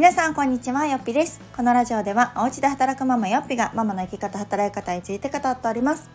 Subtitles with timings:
[0.00, 1.42] 皆さんこんにちはよっぴです。
[1.54, 6.08] このラジオではお家で働くママよっぴがママの生き方働き方について語っております、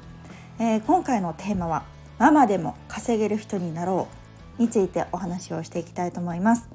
[0.57, 1.83] えー、今回のテーマは
[2.17, 4.07] ママでも稼げる人になろ
[4.57, 6.67] うについてお話をしていきたいと思います、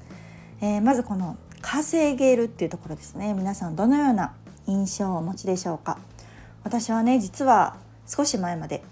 [0.61, 3.33] えー、まずこの稼げるっていうところですね。
[3.33, 4.33] 皆さんどのような
[4.65, 5.99] 印象をお持ちでしょうか。
[6.63, 7.75] 私はね実は
[8.07, 8.85] 少し前まで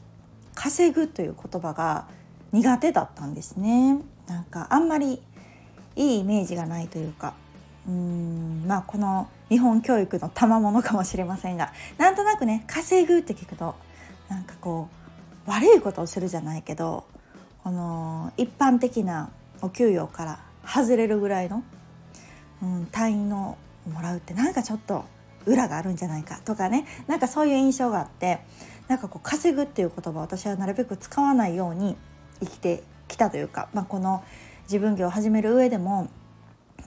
[0.56, 2.06] 稼ぐという言葉が
[2.52, 3.98] 苦手だったんですね。
[4.28, 5.22] なんかあんまり
[5.96, 7.34] いいイメージがないというか
[7.90, 13.76] うんまあこの日本教育の賜物かもしれませんがなんとなくね稼ぐって聞くと
[14.30, 14.90] なんかこ
[15.48, 17.06] う悪いことをするじゃないけど
[17.64, 21.64] この一般的なお給与から外れるぐらいの、
[22.62, 23.58] うん、単位の
[23.92, 25.06] もらうってなんかちょっと
[25.48, 26.86] 裏があるんじゃないかとかね。
[27.08, 28.40] なんかそういう印象があって
[28.88, 31.96] なんかこう稼ぐっていう言葉私はなるべく使わないように
[32.40, 34.24] 生きてきたというか、まあ、この
[34.64, 36.10] 自分業を始める上でも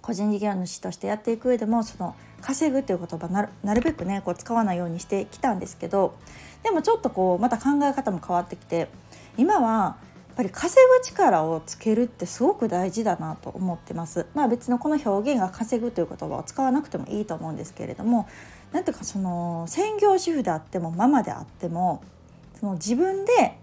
[0.02, 6.16] 個人事業主としてやっていく上でもその稼ぐっていう言葉なるなるべくねこう使わないようにしてきたんですけど
[6.62, 8.88] でもちょっとこうまた考え方も変わってきて
[9.38, 9.96] 今は
[10.32, 14.26] やっぱり稼ぐ力をつけるってすごく大事だなと思ってます。
[14.34, 18.26] まあ別のこの表現が稼ぐという言葉を使わなくてもいいと思うんですけれども
[18.72, 22.02] なんていうかその専業主婦であってもママであっても
[22.58, 23.58] その自分で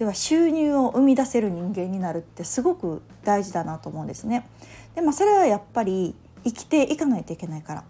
[0.00, 4.48] 要は収入を生み出せる人間になるってすごく大事だなと思うんですね。
[4.94, 6.14] でもそれはやっぱり
[6.44, 7.84] 生きていかないといけないから、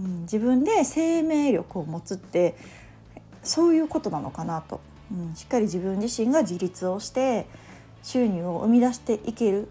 [0.00, 2.56] うん、自分で生命力を持つって
[3.42, 4.80] そういうことなのかなと、
[5.12, 7.46] うん、しっかり自分自身が自立をして
[8.02, 9.68] 収入を生み出していける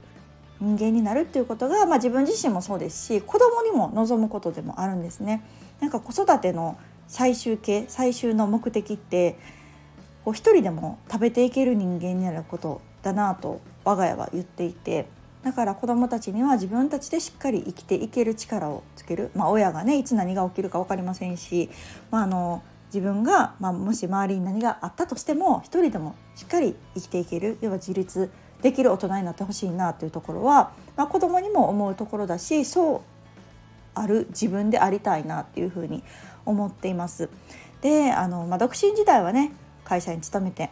[0.60, 5.44] 人間になるっていうことが、まあ、自分自身もそうですし子供にも望むことでもあるんですね。
[5.82, 6.78] なんか子育ての
[7.08, 9.38] 最終形最終の目的って
[10.24, 15.08] こう一人でも食べていける人間になることだなと我が家は言っていて。
[15.44, 21.70] だから子どもたちには自分たちでしっかり生きていける力をつける、まあ、親がねいつ何が起きるか分かりませんし、
[22.12, 33.02] まあ、あの自分が、まあ、もし周りに何があったとしても一人でもしっかり生きていける要は自立できる大人になってほしいなというところは、まあ、子供にも思うところだしそう
[33.96, 36.04] ある自分でありたいなっていうふうに
[36.46, 37.30] 思っています。
[37.82, 39.52] であの、まあ、独身時代はね
[39.84, 40.72] 会社に勤めて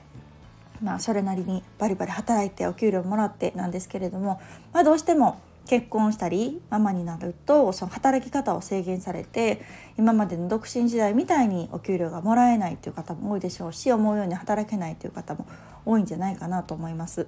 [0.82, 4.42] まあ、それなりにバリバリ働いてお給料もらってなんですけれども、
[4.74, 9.62] まあ、どうしても結婚したりママになるとその働き方を制限されて
[9.98, 15.48] 今までの独身時代みたいにお給料がもらえないという方も多いでしょうし思うように働けないという方も
[15.86, 17.28] 多いんじゃないかなと思います。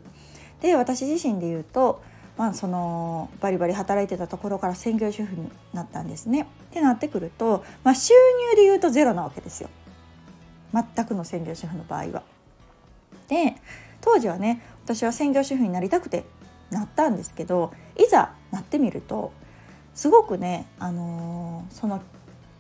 [0.62, 2.02] で私自身で言うと、
[2.38, 6.48] まあ、そのバリバリ働いてたところから専業主婦になったんですね。
[6.72, 8.14] ってなってくると、まあ、収
[8.52, 9.70] 入で言うとゼロなわけですよ
[10.74, 12.33] 全くの専業主婦の場合は。
[13.28, 13.56] で
[14.02, 16.26] 当時はね私は専業主婦になりたくて
[16.72, 19.32] なったんですけどいざなってみると
[19.94, 22.02] すごくね、あのー、その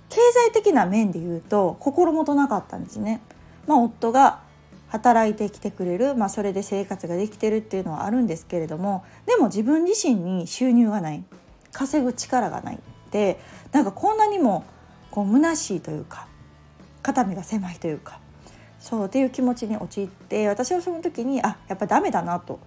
[0.10, 0.18] 経
[0.50, 3.22] 済的な面で言うと心もとなかったんですね。
[3.66, 4.42] まあ、夫が
[4.90, 11.24] 働いてきてくれる、まあ、それで生活ができてるっていうのはあるんですけれどもでも自分自身に収入がない
[11.72, 13.40] 稼ぐ力がないで
[13.72, 14.66] なんかこんなにも
[15.10, 16.28] こう虚しいというか
[17.02, 18.20] 肩身が狭いというか
[18.84, 22.60] そうっていう気持ちに陥って私はその時にあやっぱダメだなと、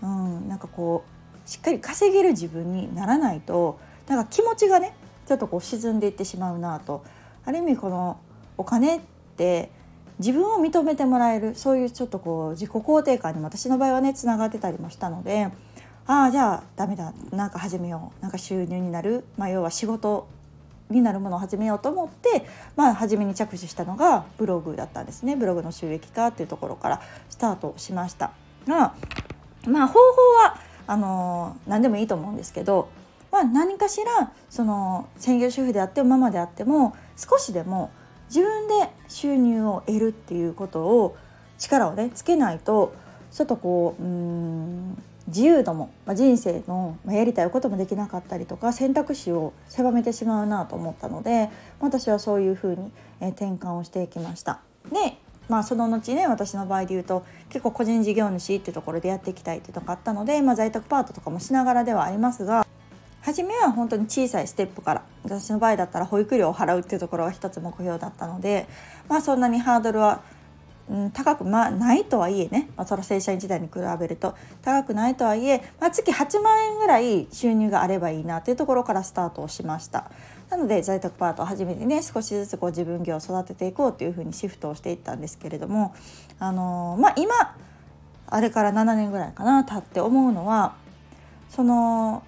[0.00, 4.94] うん、なんかこうしっかり稼げる自分にならないとなんか気持ちがね
[5.26, 7.02] ちょっとこう沈んでいってしまうなと。
[7.44, 8.18] ある意味この
[8.56, 9.00] お金っ
[9.36, 9.70] て
[10.20, 15.48] 自分を認めてもらえるそういうちょっとこう自己肯定感にも私の場合はねつながってたりもしたので
[16.06, 20.28] ああじゃあダメだなんか始めようなんか収入になる、まあ、要は仕事
[20.94, 22.46] になるものを始めようと思って、
[22.76, 25.36] まあ、初めに着手したのがブログだったんですね。
[25.36, 28.32] ブログの収益化っていうところからスタートしました。
[28.66, 28.94] が、
[29.66, 29.98] まあ、方法
[30.42, 32.88] はあの何でもいいと思うんですけど、
[33.32, 37.90] まあ、何かしらその専業主婦であってもママであっても少しでも
[38.28, 41.16] 自分で収入を得るっていうことを
[41.58, 42.94] 力をねつけないと
[43.32, 51.50] ちょっとこううん自由度も、まあ、人生の、まあ、やりたいこともできなかったりとか選択肢を狭めてしまうなと思ったので
[51.80, 54.60] 私はそういうふうに、えー、転換をしていきました。
[54.90, 62.66] でまあ、その後ね私の場合で言うと結構個人事業主ってところでやっていきたいっていうのがあったので、まあ、在宅パートとかもしながらではありますが
[63.20, 68.66] 初めは本当に小さいステップから私の場合だったら保育料を払うっていうところが一つ目標だったので、
[69.08, 70.22] まあ、そんなにハードルは
[70.90, 80.10] うん、高く、まあ、ないとはいえね、まあ、その正社員時代に比べると高くないとはいえ、まあ、月8万円ぐらい収入があればいいなというところからスタートをしました。
[80.50, 85.94] なので在宅パートを始めてね少しずつこう自分業を育てていこうというふうにシフトをしていったんですけれども、
[86.38, 87.56] あのー、まあ、今
[88.26, 90.74] あれから7年ぐらいかな経って思うのは
[91.48, 92.22] その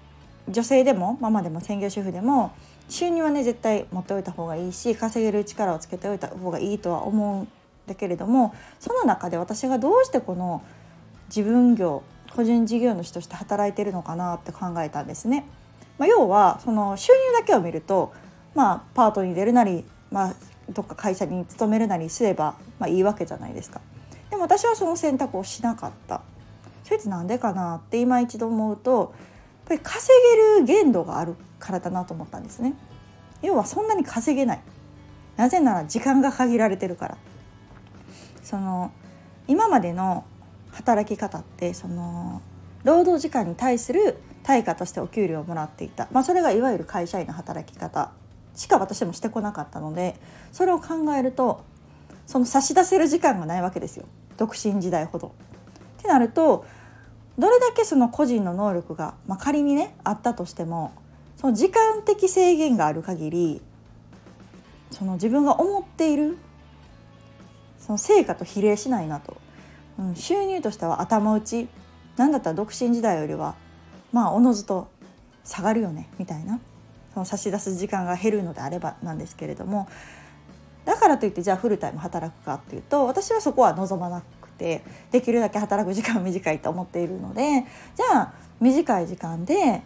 [0.49, 2.53] 女性でもママでも専業主婦でも
[2.89, 7.47] 収入はね絶対持っておいた方がいいし稼げる力をつけておいた方がいいとは思う
[7.87, 10.61] だけれどもその中で私がどうしてこの
[11.29, 12.03] 自分業
[12.35, 15.45] 個人事業主として働いてるのかなって考えたんですね。
[15.97, 18.13] まあ、要はその収入だけを見ると、
[18.53, 20.33] まあ、パートに出るなり、まあ、
[20.69, 23.81] どっか会社に勤めるなりすれば、まあ、いいわけじゃないですか。
[24.29, 26.21] でも私はその選択をしなかった。
[26.83, 29.09] それってなんでかなって今一度思うとやっ
[29.67, 30.07] ぱり稼
[30.57, 32.75] げる限度があるからだなと思ったんですね。
[33.41, 34.59] 要はそんなに稼げない。
[35.35, 37.17] なぜなら時間が限られてるから。
[38.47, 38.93] その
[39.49, 40.23] 今までの
[40.71, 42.41] 働き方ってその
[42.85, 48.11] 労働時間に対する対価としてお給料をもらっていた、まあ、それがいわゆる会社員の働き方。
[48.55, 50.15] しか私もしてこなかったので
[50.51, 51.63] それを考えると
[52.25, 54.05] その差し出せる時間がないわけですよ。
[54.37, 55.27] 独身時代ほど。
[55.99, 56.65] ってなると
[57.37, 60.93] どれだけその個人の能力が、まあ、仮にねあったとしても
[61.35, 63.61] その時間的制限がある限り
[64.91, 66.37] その自分が思っている
[67.87, 69.37] その成果と比例しないなと、
[69.97, 71.67] うん、収入としては頭打ち。
[72.17, 73.55] なんだったら独身時代よりは
[74.11, 74.87] まあおのずと
[75.43, 76.59] 下がるよねみたいな。
[77.13, 79.87] その差し出す時間が減るのであればなんですけれども。
[80.83, 89.81] だからといってじゃあフルタイム働くかっていうと私はそこは望まなくてできるだけ働く時間は短いと思っているのでじゃあ短い時間で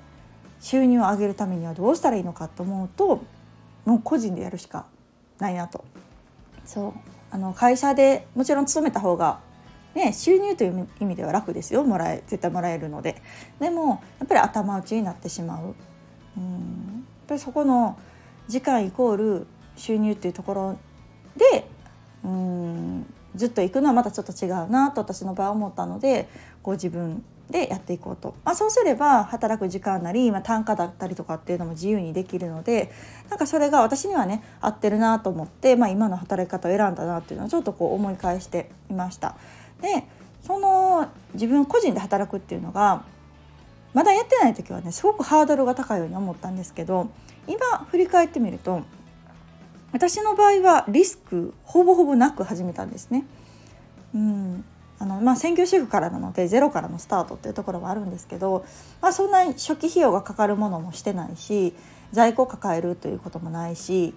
[0.59, 3.23] 収入を上げるためにはどうしたらいいのかと思うと
[3.85, 4.85] もう個人でやるしか
[5.39, 5.83] ないなと。
[6.65, 7.20] そう。
[7.31, 9.39] あの会社でもちろん勤めた方が
[9.95, 11.83] ね、収入という意味では楽ですよ。
[11.83, 13.21] もらえ絶対もらえるので。
[13.59, 15.75] でもやっぱり頭打ちになってしまう。
[16.37, 16.43] うん。
[16.43, 17.97] やっぱりそこの
[18.47, 20.77] 時間イコール収入っていうところ
[21.35, 21.67] で
[22.23, 26.27] うんずっと行くのはまたちょっと違うなと私の場合は思ったので
[26.61, 32.91] こう自分でやっていこうと、まあ、そうすれば働く時間なり、まあ、単価だったりとかっていうのも自由にできるので
[33.29, 39.35] なんかそれが私にはね合ってるなと思って、まあ、今の働き方を選んだなっていうのをちょっとこう思い返していました。
[39.81, 40.05] で
[40.41, 43.03] その自分個人で働くっていうのが
[43.93, 47.09] まだやってない時はねすごくハードルが高いように思ったんですけど
[47.47, 48.81] 今振り返ってみると
[49.91, 53.25] 私の場合はリスクほぼほぼなく始めたんですね。
[54.15, 54.65] うん
[55.01, 58.63] あのまあ、専業主婦からなのでゼロからのスタートっていうところもあるんですけど、
[59.01, 61.73] まあ、そんなに初期費用がかかるものもしてないし
[62.11, 64.13] 在庫を抱えるということもないし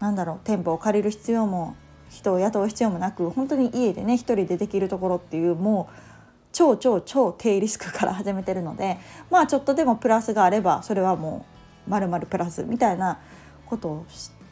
[0.00, 1.76] なんだろう店舗を借りる必要も
[2.10, 5.94] 人を雇う必要もなく本当に家でね一人でできるところっていうもう
[6.52, 8.98] 超超超低リスクから始めてるので
[9.30, 11.46] まあちょっとでもプラスがあればそれはも
[11.86, 13.18] うまるまるプラスみたいな
[13.64, 14.06] ことを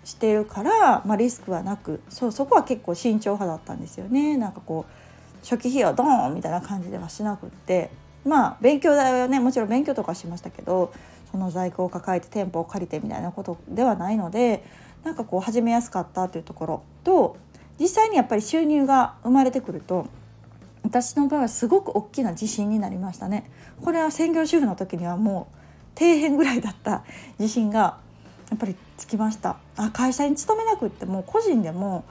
[0.05, 4.39] してるから、まあ、リスクはなくそうそこは結構慎重派だったんですよね。
[4.39, 5.06] なんかこう
[5.43, 7.91] 初期費用ドーンみたいな感じではしなくって
[8.25, 10.93] まあ勉強代はねもちろん勉強とかしましたけど
[11.31, 14.65] その在庫を抱えて店舗を借りてみたいなことではないので
[15.05, 17.37] なんかこう始めやすかったというところと
[17.79, 20.07] 実際にやっぱり収入が生まれてくると
[20.83, 23.51] 私の場合はすごく大きな自信になりましたね。
[23.83, 25.49] これは専業主婦の時にはも
[25.97, 27.03] う底辺ぐらいだった
[27.39, 27.99] 自信が
[28.51, 29.57] やっぱりつきました。
[29.77, 32.05] あ会社に勤めなくっても個人でも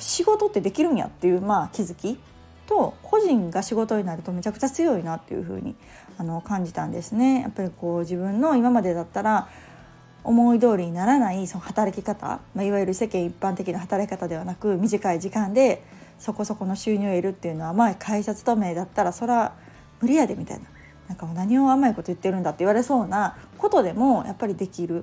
[0.00, 2.18] 仕事ってできるんやっていうまあ気づき
[2.66, 5.74] と個人が仕事になるとめちゃくちゃ強いなっていう風に
[6.18, 7.42] あに感じたんですね。
[7.42, 9.48] やっぱりこう自分の今までだったら
[10.22, 15.82] 思い通りにならないその働き方、まあ、いわゆる世間一般的な働き方ではなく短い時間で
[16.18, 19.54] そこそこの収入を得るっていうのはまあ会社勤めだったらそれは
[20.00, 20.64] 無理やでみたいな。
[21.08, 25.02] なんか何を甘いこと言ってるんだって言われそうなことでもやっぱりできる、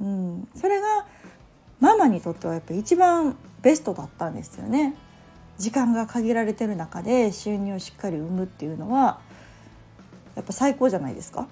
[0.00, 1.06] うん、それが
[1.80, 4.96] ママにとってはやっぱ一番ベストだったんですよね。
[5.58, 9.20] 時間が限られてる中で収入をしっかり生むっていうのは
[10.34, 11.48] やっぱ最高じゃないですか。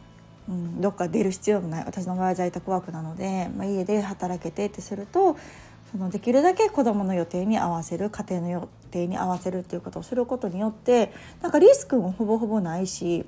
[0.49, 5.39] うん、どっか出る必要もない私の場合は在宅ワークなので、まあ、家で働けてってすると
[5.91, 13.25] そのできるだけ子どもの予定に合わせる家庭の予定に合わせるっていうことをすることによってなんかリスクもほぼほぼないし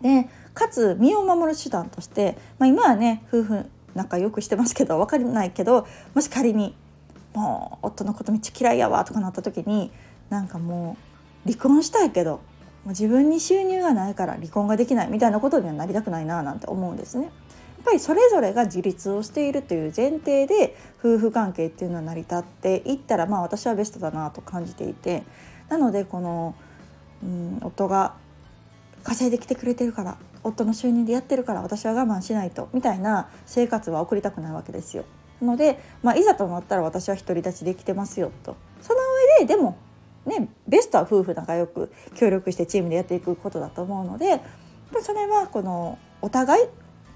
[0.00, 6.74] でかつ身を守る手段として、まあ、今はね夫婦仲良くしてますけど分からないけどもし仮に
[7.34, 9.90] 「もう夫のことめっちゃ嫌いやわ」とかなった時に
[10.30, 10.96] なんかも
[11.46, 12.40] う離婚したいけど
[12.86, 17.24] 自分に収入がないから離婚ができないみたいなことにはなりたくないななんて思うんですね。
[17.24, 17.32] やっ
[17.86, 25.24] ぱりそれぞれが自立をしているという前提で夫婦関係っていうのは成り立っていったらまあ私はベストだなと感じていて
[25.68, 26.54] なのでこの、
[27.24, 28.14] うん、夫が
[29.02, 35.04] 稼いできてくれてるから夫の収入でやってるから私は我慢しないとみたいな生活は送りたくないわけですよ。
[35.40, 38.56] なので、まあ、いざとなったら私は独り立ちできてますよと。
[38.80, 39.00] その
[39.40, 39.76] 上ででも
[40.26, 44.40] ね、ベストは夫婦仲良く協力してチームでやっていくことだと思うので
[45.00, 46.68] それはこのお互い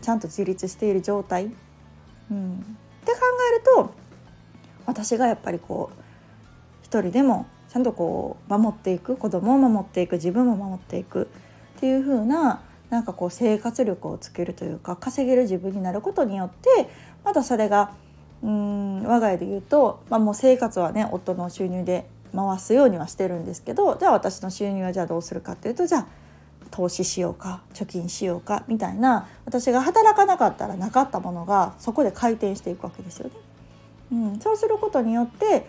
[0.03, 1.53] ちゃんと自立している状態
[2.31, 2.55] うん、
[3.03, 3.19] って考
[3.53, 3.95] えると
[4.85, 6.03] 私がやっぱりこう
[6.83, 11.29] 一人でもちゃんとこう守っていく子供を守っていく自分も守っていく
[11.77, 16.89] っていう風ななんかこう生活力をつけるというか稼げる自分になることによって
[17.25, 17.93] またそれが
[18.43, 26.07] うん我が家で言うと、まあ、もう生活はね夫の収入で回すようにはしてるんですけどじゃあ私の収入はじゃあどうするかっていうとじゃあ
[26.71, 33.35] 投資しようか貯金しようかみたいな私が働かなかったらなかったものがそこで回転していくわけですよね。
[34.13, 35.67] うん、そうすることによって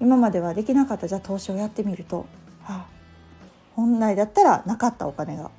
[0.00, 2.26] 今まではできなかったじゃあ投資をやってみると、
[2.62, 2.86] はあ、
[3.74, 5.50] 本来だったらなかったお金が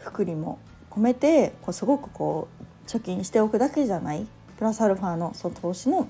[0.00, 0.58] 福利も
[0.90, 4.26] 込めてこうすごくこう貯金しておくだけじゃない
[4.58, 6.08] プラスアルファのその投資の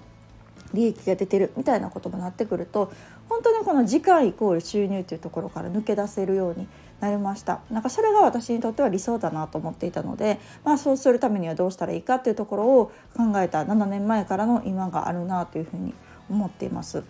[0.73, 2.93] 利益が出てるみたいなこともなってくると
[3.29, 6.69] 本当にこの時間イコール収入というところから抜け出せるように
[7.01, 15.95] なりましたなんかそれが私にとっては理想だなと思っていたので、まあ、そうするためにはどうしたらいいかっていうところを考えた7年前からの今があるなというふうに
[16.29, 17.03] 思っています。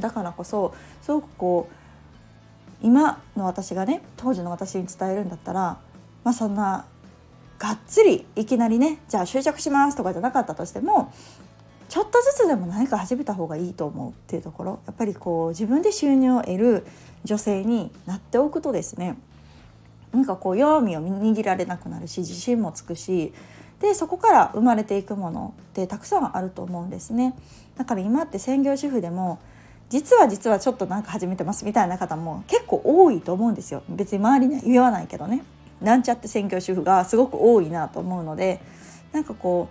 [0.00, 5.78] だからこそすごくこう今の私がね当時の私に伝えるんだったら
[6.24, 6.86] まあそんな
[7.58, 11.12] がっつりいきなりねじゃあ就職しますとかじゃなかったとしても
[11.88, 14.78] ちょっとずつでも何か始めた方がいいと思うっていうところ。
[14.86, 16.86] やっぱりこう自分で収入を得る
[17.24, 19.16] 女性になっておくとですね
[20.12, 23.32] なんかこう弱みを握られなくなるし自信もつくし
[23.80, 27.34] でそこから生まれていくものってたくさんあると思うんですね。
[27.76, 29.38] だから今って専業主婦でも
[29.88, 33.82] 実は実はちょっとなんか始めてますみたいな方も結構多いと思うんですよ。
[33.88, 35.42] 別に周りには言わないけどね。
[35.80, 38.60] なんちゃって専業主婦がすごく多いなと思うので
[39.12, 39.68] なんかこ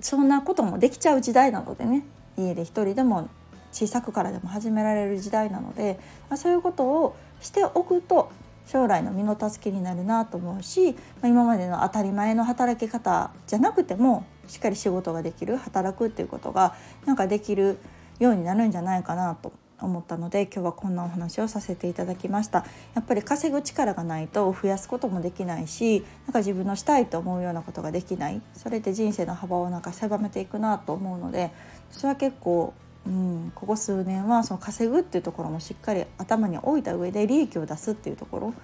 [0.00, 2.04] うそんなこともできちゃう時代なのでね
[2.36, 3.28] 家で一人でも
[3.72, 5.98] 小さくからでも始められる時代なので、
[6.28, 8.30] まあ、そういうことをしておくと
[8.66, 16.74] 将来の身の助けになるなと思うし、まあ、今までの当たり前の働き方じゃなくてもしっかり仕事ができる働くっていうことが
[17.04, 17.78] なんかできる
[18.18, 19.52] ようになるんじゃないかなと
[19.86, 22.64] 思ったので今日はこんなお話をさせていただきました。
[22.94, 28.40] やっぱり稼ぐ力がないと増やすこともできないしなんか自分のしたいと思うようなことができない。
[28.54, 31.50] それで人生の幅をなんか狭めていくなと思うので
[31.90, 32.74] それは結構
[33.06, 38.54] うん、ここ数年はその稼ぐっていうところもしっかり頭に置いた上で利益を出すっていうところ、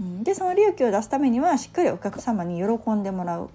[0.00, 3.50] うん、でその利益を出すためにはしっかりお客様に喜んでもらう。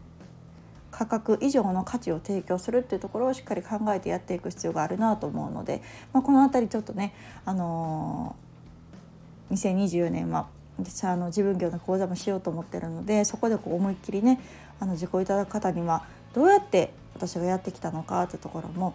[0.94, 5.82] 価格以上の価値を提供するっていうところをしっかり考えてやっていく必要があるなと思うので、
[6.14, 7.14] まあ、この辺りちょっとね、
[7.46, 10.48] あのー、2024年は
[10.78, 14.40] 私あの自分業の講座もしようと思ってるのでそこでこう思いっきりね
[14.80, 18.94] あの受講いただく方にはどうやって私がやってきたのかっていうところも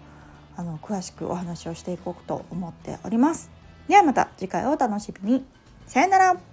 [0.56, 3.50] あの詳しくお話をしていこうと思っております。
[3.86, 5.44] ではまた次回をお楽しみに。
[5.86, 6.47] さよなら。